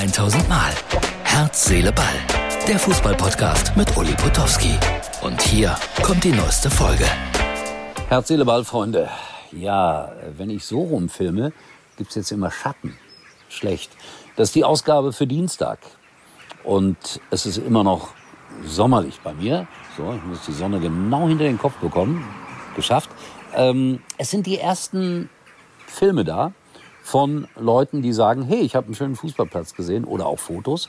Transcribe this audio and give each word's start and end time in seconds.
1000 0.00 0.48
Mal. 0.48 0.72
Herz, 1.24 1.66
Seele, 1.66 1.92
Ball. 1.92 2.06
Der 2.66 2.78
Fußballpodcast 2.78 3.76
mit 3.76 3.94
Uli 3.98 4.14
Potowski. 4.14 4.72
Und 5.20 5.42
hier 5.42 5.76
kommt 6.02 6.24
die 6.24 6.32
neueste 6.32 6.70
Folge. 6.70 7.04
Herz, 8.08 8.28
Seele, 8.28 8.46
Ball, 8.46 8.64
Freunde. 8.64 9.10
Ja, 9.52 10.10
wenn 10.38 10.48
ich 10.48 10.64
so 10.64 10.80
rumfilme, 10.80 11.52
gibt's 11.98 12.14
jetzt 12.14 12.32
immer 12.32 12.50
Schatten. 12.50 12.96
Schlecht. 13.50 13.92
Das 14.36 14.48
ist 14.48 14.54
die 14.54 14.64
Ausgabe 14.64 15.12
für 15.12 15.26
Dienstag. 15.26 15.80
Und 16.64 17.20
es 17.30 17.44
ist 17.44 17.58
immer 17.58 17.84
noch 17.84 18.08
sommerlich 18.64 19.20
bei 19.20 19.34
mir. 19.34 19.66
So, 19.98 20.14
ich 20.14 20.24
muss 20.24 20.46
die 20.46 20.54
Sonne 20.54 20.80
genau 20.80 21.28
hinter 21.28 21.44
den 21.44 21.58
Kopf 21.58 21.74
bekommen. 21.74 22.24
Geschafft. 22.74 23.10
Ähm, 23.54 24.00
es 24.16 24.30
sind 24.30 24.46
die 24.46 24.56
ersten 24.56 25.28
Filme 25.86 26.24
da 26.24 26.54
von 27.10 27.48
Leuten, 27.56 28.02
die 28.02 28.12
sagen, 28.12 28.42
hey, 28.42 28.60
ich 28.60 28.76
habe 28.76 28.86
einen 28.86 28.94
schönen 28.94 29.16
Fußballplatz 29.16 29.74
gesehen 29.74 30.04
oder 30.04 30.26
auch 30.26 30.38
Fotos. 30.38 30.88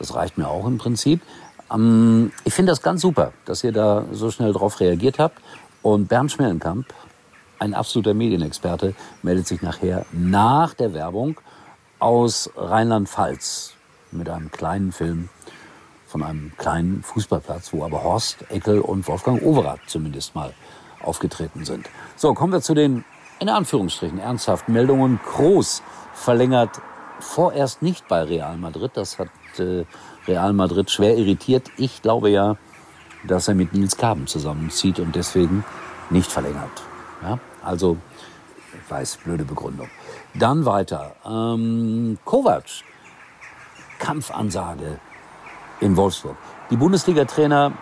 Das 0.00 0.16
reicht 0.16 0.36
mir 0.36 0.48
auch 0.48 0.66
im 0.66 0.78
Prinzip. 0.78 1.20
Ähm, 1.72 2.32
ich 2.44 2.54
finde 2.54 2.72
das 2.72 2.82
ganz 2.82 3.02
super, 3.02 3.32
dass 3.44 3.62
ihr 3.62 3.70
da 3.70 4.04
so 4.10 4.32
schnell 4.32 4.52
drauf 4.52 4.80
reagiert 4.80 5.20
habt. 5.20 5.40
Und 5.82 6.08
Bernd 6.08 6.32
Schmellenkamp, 6.32 6.86
ein 7.60 7.74
absoluter 7.74 8.14
Medienexperte, 8.14 8.94
meldet 9.22 9.46
sich 9.46 9.62
nachher 9.62 10.06
nach 10.10 10.74
der 10.74 10.92
Werbung 10.92 11.40
aus 12.00 12.50
Rheinland-Pfalz 12.56 13.74
mit 14.10 14.28
einem 14.28 14.50
kleinen 14.50 14.90
Film 14.90 15.28
von 16.08 16.24
einem 16.24 16.50
kleinen 16.58 17.04
Fußballplatz, 17.04 17.72
wo 17.72 17.84
aber 17.84 18.02
Horst 18.02 18.44
Eckel 18.50 18.80
und 18.80 19.06
Wolfgang 19.06 19.40
Overath 19.40 19.80
zumindest 19.86 20.34
mal 20.34 20.52
aufgetreten 21.00 21.64
sind. 21.64 21.88
So, 22.16 22.34
kommen 22.34 22.52
wir 22.52 22.60
zu 22.60 22.74
den 22.74 23.04
in 23.40 23.48
Anführungsstrichen 23.48 24.18
ernsthaften 24.18 24.72
Meldungen. 24.72 25.18
Kroos 25.24 25.82
verlängert 26.14 26.80
vorerst 27.18 27.82
nicht 27.82 28.06
bei 28.06 28.22
Real 28.22 28.56
Madrid. 28.56 28.92
Das 28.94 29.18
hat 29.18 29.28
äh, 29.58 29.84
Real 30.28 30.52
Madrid 30.52 30.90
schwer 30.90 31.16
irritiert. 31.16 31.70
Ich 31.76 32.02
glaube 32.02 32.30
ja, 32.30 32.56
dass 33.24 33.48
er 33.48 33.54
mit 33.54 33.72
Nils 33.72 33.96
Kaben 33.96 34.26
zusammenzieht 34.26 35.00
und 35.00 35.16
deswegen 35.16 35.64
nicht 36.10 36.30
verlängert. 36.30 36.82
Ja? 37.22 37.38
Also, 37.62 37.96
ich 38.72 38.90
weiß, 38.90 39.18
blöde 39.24 39.44
Begründung. 39.44 39.88
Dann 40.34 40.64
weiter. 40.64 41.16
Ähm, 41.26 42.18
Kovac, 42.24 42.64
Kampfansage 43.98 45.00
in 45.80 45.96
Wolfsburg. 45.96 46.36
Die 46.70 46.76
Bundesliga-Trainer 46.76 47.72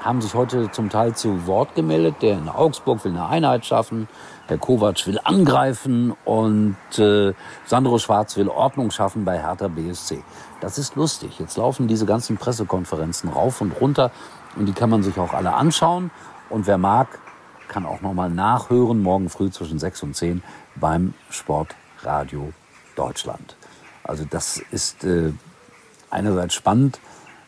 haben 0.00 0.22
sich 0.22 0.34
heute 0.34 0.70
zum 0.70 0.88
Teil 0.88 1.14
zu 1.14 1.46
Wort 1.46 1.74
gemeldet. 1.74 2.16
Der 2.22 2.38
in 2.38 2.48
Augsburg 2.48 3.04
will 3.04 3.12
eine 3.12 3.26
Einheit 3.26 3.66
schaffen, 3.66 4.08
der 4.48 4.58
Kovac 4.58 5.06
will 5.06 5.20
angreifen 5.22 6.14
und 6.24 6.76
äh, 6.98 7.34
Sandro 7.66 7.98
Schwarz 7.98 8.36
will 8.36 8.48
Ordnung 8.48 8.90
schaffen 8.90 9.24
bei 9.24 9.38
Hertha 9.40 9.68
BSC. 9.68 10.22
Das 10.60 10.78
ist 10.78 10.96
lustig. 10.96 11.38
Jetzt 11.38 11.56
laufen 11.56 11.86
diese 11.86 12.06
ganzen 12.06 12.36
Pressekonferenzen 12.36 13.30
rauf 13.30 13.60
und 13.60 13.72
runter 13.80 14.10
und 14.56 14.66
die 14.66 14.72
kann 14.72 14.90
man 14.90 15.02
sich 15.02 15.18
auch 15.18 15.34
alle 15.34 15.52
anschauen. 15.52 16.10
Und 16.48 16.66
wer 16.66 16.78
mag, 16.78 17.18
kann 17.68 17.86
auch 17.86 18.00
nochmal 18.00 18.30
nachhören, 18.30 19.02
morgen 19.02 19.28
früh 19.28 19.50
zwischen 19.50 19.78
6 19.78 20.02
und 20.02 20.16
10 20.16 20.42
beim 20.74 21.14
Sportradio 21.28 22.52
Deutschland. 22.96 23.54
Also 24.02 24.24
das 24.28 24.60
ist 24.72 25.04
äh, 25.04 25.32
einerseits 26.10 26.54
spannend, 26.54 26.98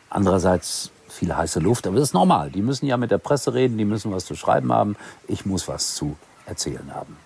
andererseits 0.08 0.91
viel 1.12 1.34
heiße 1.34 1.60
Luft, 1.60 1.86
aber 1.86 1.96
das 1.96 2.08
ist 2.08 2.14
normal. 2.14 2.50
Die 2.50 2.62
müssen 2.62 2.86
ja 2.86 2.96
mit 2.96 3.10
der 3.10 3.18
Presse 3.18 3.55
reden, 3.55 3.78
die 3.78 3.84
müssen 3.84 4.12
was 4.12 4.24
zu 4.24 4.34
schreiben 4.34 4.72
haben. 4.72 4.96
Ich 5.28 5.46
muss 5.46 5.68
was 5.68 5.94
zu 5.94 6.16
erzählen 6.46 6.94
haben. 6.94 7.16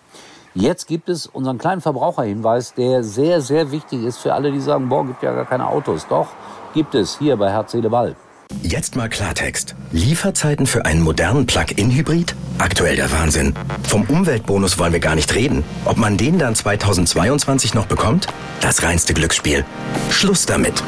Jetzt 0.55 0.87
gibt 0.87 1.09
es 1.11 1.27
unseren 1.27 1.59
kleinen 1.59 1.83
Verbraucherhinweis, 1.83 2.73
der 2.75 3.05
sehr, 3.05 3.43
sehr 3.43 3.71
wichtig 3.73 4.03
ist 4.05 4.19
für 4.19 4.33
alle, 4.33 4.51
die 4.53 4.61
sagen, 4.61 4.89
boah, 4.89 5.07
gibt 5.07 5.23
ja 5.23 5.35
gar 5.35 5.45
keine 5.45 5.67
Autos. 5.67 6.07
Doch, 6.09 6.29
gibt 6.73 6.95
es 6.95 7.19
hier 7.19 7.37
bei 7.37 7.51
Herz, 7.51 7.73
Seele, 7.73 7.91
Ball. 7.91 8.17
Jetzt 8.69 8.97
mal 8.97 9.09
Klartext. 9.09 9.75
Lieferzeiten 9.93 10.67
für 10.67 10.85
einen 10.85 11.01
modernen 11.01 11.47
Plug-in-Hybrid? 11.47 12.35
Aktuell 12.59 12.97
der 12.97 13.11
Wahnsinn. 13.13 13.55
Vom 13.89 14.03
Umweltbonus 14.03 14.77
wollen 14.77 14.93
wir 14.93 15.01
gar 15.01 15.15
nicht 15.15 15.35
reden. 15.35 15.63
Ob 15.85 15.97
man 15.97 16.17
den 16.17 16.39
dann 16.39 16.55
2022 16.55 17.75
noch 17.75 17.87
bekommt? 17.87 18.27
Das 18.61 18.83
reinste 18.83 19.15
Glücksspiel. 19.15 19.65
Schluss 20.11 20.47
damit. 20.47 20.83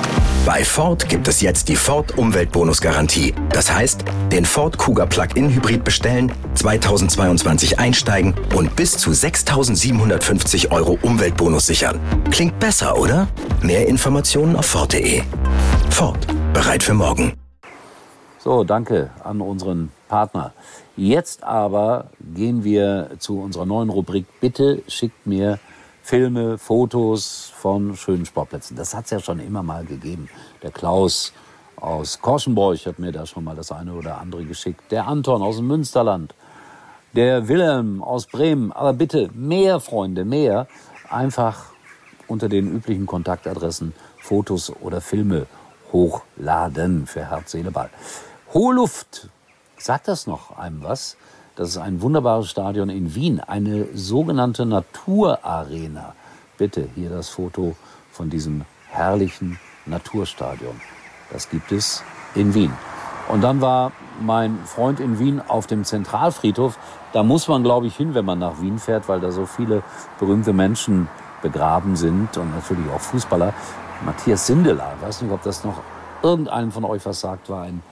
Bei 0.45 0.65
Ford 0.65 1.09
gibt 1.09 1.29
es 1.29 1.41
jetzt 1.41 1.69
die 1.69 1.77
Ford 1.77 2.19
Umweltbonus-Garantie. 2.19 3.33
Das 3.51 3.73
heißt, 3.73 4.05
den 4.33 4.45
Ford 4.45 4.77
Kuga 4.77 5.07
Plug-in-Hybrid 5.07 5.85
bestellen, 5.85 6.33
2022 6.55 7.79
einsteigen 7.79 8.35
und 8.55 8.75
bis 8.77 8.99
zu 8.99 9.13
6.750 9.13 10.73
Euro 10.73 10.99
Umweltbonus 11.03 11.67
sichern. 11.67 12.01
Klingt 12.31 12.59
besser, 12.59 12.99
oder? 12.99 13.29
Mehr 13.63 13.87
Informationen 13.87 14.57
auf 14.57 14.67
Ford.de. 14.67 15.23
Ford. 15.91 16.27
Bereit 16.53 16.83
für 16.83 16.95
morgen. 16.95 17.35
So, 18.49 18.65
danke 18.65 19.11
an 19.25 19.43
unseren 19.43 19.93
Partner. 20.09 20.55
Jetzt 20.97 21.45
aber 21.45 22.07
gehen 22.35 22.65
wir 22.65 23.11
zu 23.19 23.43
unserer 23.43 23.67
neuen 23.67 23.91
Rubrik. 23.91 24.25
Bitte 24.41 24.83
schickt 24.89 25.27
mir 25.27 25.59
Filme, 26.03 26.57
Fotos 26.57 27.53
von 27.55 27.95
schönen 27.95 28.25
Sportplätzen. 28.25 28.75
Das 28.75 28.95
hat 28.95 29.05
es 29.05 29.11
ja 29.11 29.21
schon 29.21 29.39
immer 29.41 29.63
mal 29.63 29.85
gegeben. 29.85 30.31
Der 30.63 30.71
Klaus 30.71 31.35
aus 31.77 32.23
Korschenborch 32.23 32.87
hat 32.87 32.99
mir 32.99 33.13
da 33.13 33.27
schon 33.27 33.45
mal 33.45 33.55
das 33.55 33.71
eine 33.71 33.93
oder 33.93 34.17
andere 34.17 34.47
geschickt. 34.47 34.81
Der 34.93 35.07
Anton 35.07 35.43
aus 35.43 35.57
dem 35.57 35.67
Münsterland. 35.67 36.35
Der 37.13 37.49
Wilhelm 37.49 38.03
aus 38.03 38.25
Bremen. 38.25 38.73
Aber 38.73 38.95
bitte 38.95 39.29
mehr, 39.35 39.79
Freunde, 39.79 40.25
mehr. 40.25 40.69
Einfach 41.11 41.67
unter 42.29 42.49
den 42.49 42.75
üblichen 42.75 43.05
Kontaktadressen 43.05 43.93
Fotos 44.17 44.73
oder 44.81 45.03
Filme 45.03 45.45
hochladen 45.93 47.07
für 47.07 47.29
Herz, 47.29 47.53
Seele, 47.53 47.71
Ball. 47.71 47.91
Hohe 48.55 48.77
Luft, 48.77 49.29
sagt 49.77 50.09
das 50.09 50.27
noch 50.27 50.57
einem 50.57 50.83
was? 50.83 51.19
Das 51.55 51.69
ist 51.69 51.77
ein 51.77 52.01
wunderbares 52.01 52.49
Stadion 52.49 52.89
in 52.89 53.15
Wien, 53.15 53.41
eine 53.41 53.89
sogenannte 53.93 54.65
Naturarena. 54.65 56.15
Bitte 56.57 56.89
hier 56.95 57.11
das 57.11 57.29
Foto 57.29 57.77
von 58.11 58.31
diesem 58.31 58.65
herrlichen 58.89 59.61
Naturstadion. 59.85 60.81
Das 61.31 61.51
gibt 61.51 61.73
es 61.73 62.03
in 62.35 62.55
Wien. 62.55 62.73
Und 63.29 63.43
dann 63.43 63.61
war 63.61 63.93
mein 64.19 64.59
Freund 64.65 64.99
in 64.99 65.19
Wien 65.19 65.43
auf 65.47 65.67
dem 65.67 65.85
Zentralfriedhof. 65.85 66.79
Da 67.13 67.23
muss 67.23 67.49
man, 67.49 67.63
glaube 67.63 67.87
ich, 67.87 67.97
hin, 67.97 68.15
wenn 68.15 68.25
man 68.25 68.39
nach 68.39 68.63
Wien 68.63 68.79
fährt, 68.79 69.11
weil 69.11 69.21
da 69.21 69.31
so 69.31 69.45
viele 69.45 69.83
berühmte 70.19 70.55
Menschen 70.55 71.07
begraben 71.43 71.97
sind 71.97 72.35
und 72.39 72.55
natürlich 72.55 72.91
auch 72.91 73.01
Fußballer. 73.01 73.53
Matthias 74.07 74.47
Sindelar, 74.47 74.95
ich 74.97 75.07
weiß 75.07 75.21
nicht, 75.21 75.33
ob 75.33 75.43
das 75.43 75.65
noch 75.65 75.83
irgendeinem 76.23 76.73
von 76.73 76.87
euch 76.87 77.05
was 77.05 77.21
sagt, 77.21 77.51
war 77.51 77.65
ein 77.65 77.83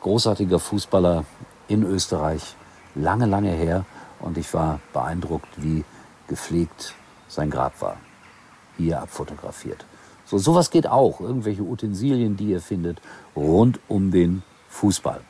großartiger 0.00 0.58
Fußballer 0.58 1.24
in 1.68 1.82
Österreich, 1.82 2.56
lange, 2.94 3.26
lange 3.26 3.50
her. 3.50 3.84
Und 4.20 4.38
ich 4.38 4.52
war 4.52 4.80
beeindruckt, 4.92 5.48
wie 5.56 5.84
gepflegt 6.26 6.94
sein 7.28 7.50
Grab 7.50 7.80
war. 7.80 7.96
Hier 8.76 9.00
abfotografiert. 9.00 9.84
So, 10.24 10.38
sowas 10.38 10.70
geht 10.70 10.86
auch. 10.86 11.20
Irgendwelche 11.20 11.62
Utensilien, 11.62 12.36
die 12.36 12.50
ihr 12.50 12.60
findet, 12.60 13.00
rund 13.34 13.80
um 13.88 14.10
den 14.10 14.42
Fußball. 14.68 15.20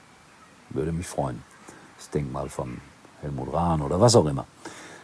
Würde 0.70 0.92
mich 0.92 1.06
freuen. 1.06 1.42
Das 1.96 2.10
Denkmal 2.10 2.48
von 2.48 2.80
Helmut 3.20 3.52
Rahn 3.52 3.80
oder 3.82 4.00
was 4.00 4.16
auch 4.16 4.26
immer. 4.26 4.46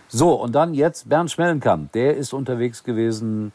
So, 0.08 0.34
und 0.34 0.52
dann 0.54 0.74
jetzt 0.74 1.08
Bernd 1.08 1.30
Schmellenkamp. 1.30 1.92
Der 1.92 2.16
ist 2.16 2.32
unterwegs 2.32 2.84
gewesen 2.84 3.52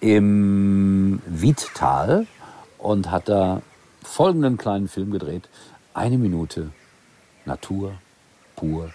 im 0.00 1.20
Wiedtal 1.26 2.26
und 2.78 3.10
hat 3.10 3.28
da 3.28 3.62
folgenden 4.08 4.56
kleinen 4.56 4.88
Film 4.88 5.10
gedreht. 5.10 5.48
Eine 5.94 6.18
Minute 6.18 6.70
Natur, 7.44 7.92
pur 8.56 8.90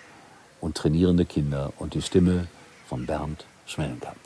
und 0.59 0.75
trainierende 0.75 1.25
Kinder 1.25 1.71
und 1.77 1.93
die 1.93 2.01
Stimme 2.01 2.47
von 2.87 3.05
Bernd 3.05 3.45
Schmellenkamp. 3.65 4.17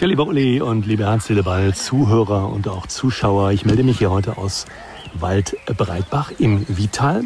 Ja, 0.00 0.06
lieber 0.06 0.26
Uli 0.26 0.60
und 0.60 0.86
liebe 0.86 1.06
Hans 1.06 1.28
Ball, 1.44 1.74
Zuhörer 1.74 2.48
und 2.48 2.68
auch 2.68 2.86
Zuschauer, 2.86 3.52
ich 3.52 3.64
melde 3.64 3.82
mich 3.82 3.98
hier 3.98 4.10
heute 4.10 4.38
aus 4.38 4.66
Waldbreitbach 5.14 6.32
im 6.38 6.64
Vital. 6.68 7.24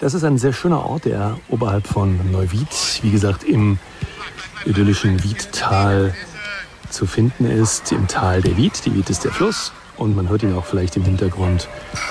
Das 0.00 0.14
ist 0.14 0.24
ein 0.24 0.38
sehr 0.38 0.52
schöner 0.52 0.84
Ort, 0.84 1.06
der 1.06 1.38
oberhalb 1.48 1.86
von 1.86 2.30
Neuwied, 2.30 2.68
wie 3.02 3.10
gesagt, 3.10 3.44
im 3.44 3.78
idyllischen 4.66 5.22
Wiedtal 5.24 6.14
zu 6.90 7.06
finden 7.06 7.46
ist 7.46 7.92
im 7.92 8.06
Tal 8.08 8.42
der 8.42 8.56
Wied. 8.56 8.84
Die 8.84 8.94
Wied 8.94 9.10
ist 9.10 9.24
der 9.24 9.32
Fluss 9.32 9.72
und 9.96 10.14
man 10.14 10.28
hört 10.28 10.42
ihn 10.42 10.54
auch 10.54 10.64
vielleicht 10.64 10.96
im 10.96 11.04
Hintergrund 11.04 11.68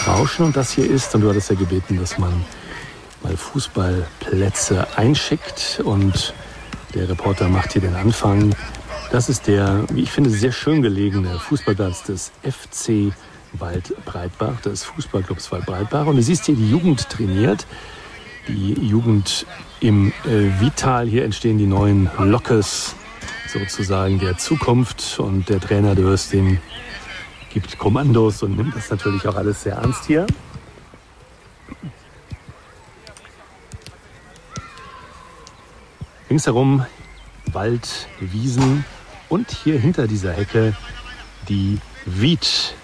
rauschen. 0.08 0.46
Und 0.46 0.56
das 0.56 0.72
hier 0.72 0.90
ist, 0.90 1.14
und 1.16 1.22
du 1.22 1.30
hattest 1.30 1.50
ja 1.50 1.56
gebeten, 1.56 2.00
dass 2.00 2.18
man 2.18 2.46
mal 3.24 3.36
Fußballplätze 3.36 4.88
einschickt 4.98 5.82
und 5.84 6.34
der 6.94 7.10
Reporter 7.10 7.50
macht 7.50 7.74
hier 7.74 7.82
den 7.82 7.96
Anfang. 7.96 8.56
Das 9.12 9.30
ist 9.30 9.48
der, 9.48 9.84
wie 9.92 10.02
ich 10.02 10.12
finde, 10.12 10.30
sehr 10.30 10.52
schön 10.52 10.82
gelegene 10.82 11.40
Fußballplatz 11.40 12.04
des 12.04 12.32
FC 12.44 13.14
Waldbreitbach, 13.54 14.62
des 14.62 14.84
Fußballclubs 14.84 15.52
Waldbreitbach. 15.52 16.06
Und 16.06 16.18
du 16.18 16.24
siehst 16.24 16.46
hier, 16.46 16.56
die 16.56 16.70
Jugend 16.70 17.10
trainiert. 17.10 17.66
Die 18.48 18.74
Jugend 18.74 19.46
im 19.80 20.14
äh, 20.26 20.62
Vital. 20.62 21.08
Hier 21.08 21.26
entstehen 21.26 21.58
die 21.58 21.66
neuen 21.66 22.10
Lockes 22.20 22.96
sozusagen 23.60 24.20
der 24.20 24.38
Zukunft 24.38 25.18
und 25.18 25.48
der 25.48 25.62
Trainer 25.62 25.96
Dörstin 25.96 26.60
gibt 27.54 27.78
Kommandos 27.78 28.44
und 28.44 28.58
nimmt 28.58 28.76
das 28.76 28.90
natürlich 28.90 29.26
auch 29.30 29.36
alles 29.36 29.64
sehr 29.64 29.76
ernst 29.76 30.06
hier. 30.06 30.28
Ringsherum 36.30 36.86
Wald, 37.54 38.10
Wiesen 38.20 38.84
und 39.30 39.50
hier 39.52 39.80
hinter 39.80 40.08
dieser 40.08 40.34
Hecke 40.34 40.76
die 41.48 41.80
Wied. 42.06 42.76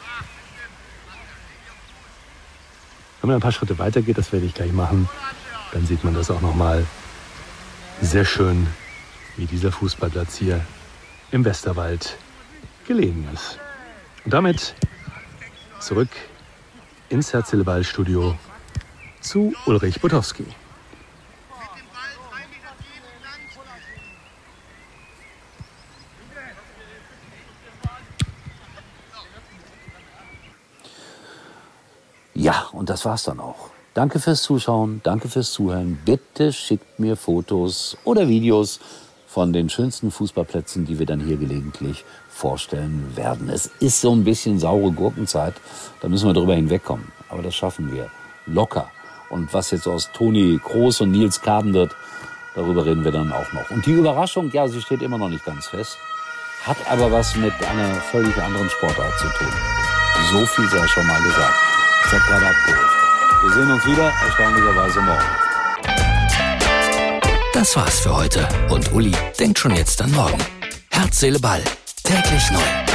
Wenn 3.19 3.27
man 3.27 3.37
ein 3.37 3.41
paar 3.41 3.51
Schritte 3.51 3.77
weiter 3.77 4.01
geht, 4.01 4.17
das 4.17 4.31
werde 4.31 4.45
ich 4.45 4.53
gleich 4.53 4.71
machen, 4.71 5.09
dann 5.73 5.85
sieht 5.85 6.05
man 6.05 6.13
das 6.13 6.31
auch 6.31 6.41
noch 6.41 6.55
mal 6.55 6.85
sehr 8.01 8.23
schön, 8.23 8.67
wie 9.37 9.45
dieser 9.45 9.71
Fußballplatz 9.71 10.35
hier 10.37 10.61
im 11.31 11.45
Westerwald 11.45 12.17
gelegen 12.87 13.27
ist. 13.33 13.57
Und 14.25 14.33
damit 14.33 14.75
zurück 15.79 16.09
ins 17.09 17.33
Herzleball-Studio 17.33 18.37
zu 19.21 19.53
Ulrich 19.65 19.99
Butowski. 20.01 20.45
Ja, 32.33 32.67
und 32.71 32.89
das 32.89 33.05
war's 33.05 33.23
dann 33.23 33.39
auch. 33.39 33.69
Danke 33.93 34.19
fürs 34.19 34.41
Zuschauen, 34.41 35.01
danke 35.03 35.27
fürs 35.27 35.51
Zuhören. 35.51 35.99
Bitte 36.05 36.53
schickt 36.53 36.99
mir 36.99 37.15
Fotos 37.15 37.97
oder 38.03 38.27
Videos 38.27 38.79
von 39.31 39.53
den 39.53 39.69
schönsten 39.69 40.11
Fußballplätzen, 40.11 40.85
die 40.85 40.99
wir 40.99 41.05
dann 41.05 41.21
hier 41.21 41.37
gelegentlich 41.37 42.03
vorstellen 42.29 43.13
werden. 43.15 43.49
Es 43.49 43.69
ist 43.79 44.01
so 44.01 44.13
ein 44.13 44.25
bisschen 44.25 44.59
saure 44.59 44.91
Gurkenzeit, 44.91 45.53
da 46.01 46.09
müssen 46.09 46.27
wir 46.27 46.33
drüber 46.33 46.55
hinwegkommen. 46.55 47.07
Aber 47.29 47.41
das 47.41 47.55
schaffen 47.55 47.93
wir 47.93 48.09
locker. 48.45 48.91
Und 49.29 49.53
was 49.53 49.71
jetzt 49.71 49.87
aus 49.87 50.09
Toni 50.11 50.59
Groß 50.61 51.01
und 51.01 51.11
Nils 51.11 51.41
Kaden 51.41 51.73
wird, 51.73 51.95
darüber 52.55 52.85
reden 52.85 53.05
wir 53.05 53.13
dann 53.13 53.31
auch 53.31 53.53
noch. 53.53 53.71
Und 53.71 53.85
die 53.85 53.93
Überraschung, 53.93 54.51
ja, 54.51 54.67
sie 54.67 54.81
steht 54.81 55.01
immer 55.01 55.17
noch 55.17 55.29
nicht 55.29 55.45
ganz 55.45 55.67
fest, 55.67 55.97
hat 56.65 56.77
aber 56.89 57.09
was 57.09 57.33
mit 57.37 57.53
einer 57.69 57.95
völlig 58.11 58.35
anderen 58.37 58.69
Sportart 58.69 59.17
zu 59.17 59.27
tun. 59.27 59.53
So 60.31 60.45
viel 60.45 60.67
sei 60.67 60.85
schon 60.87 61.07
mal 61.07 61.21
gesagt. 61.23 61.55
Ich 62.05 62.11
habe 62.11 62.23
gerade 62.27 62.47
abgeholt. 62.47 63.43
Wir 63.43 63.51
sehen 63.53 63.71
uns 63.71 63.85
wieder, 63.85 64.11
erstaunlicherweise 64.25 65.01
morgen. 65.01 65.50
Das 67.61 67.75
war's 67.75 67.99
für 67.99 68.17
heute. 68.17 68.47
Und 68.71 68.91
Uli 68.91 69.11
denkt 69.39 69.59
schon 69.59 69.75
jetzt 69.75 70.01
an 70.01 70.11
morgen. 70.13 70.39
Herz, 70.89 71.19
Seele, 71.19 71.37
Ball. 71.37 71.61
Täglich 72.03 72.49
neu. 72.49 72.90